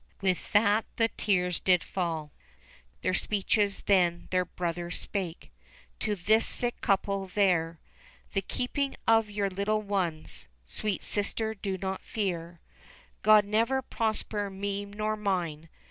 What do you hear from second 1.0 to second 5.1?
tears did fall. These speeches then their brother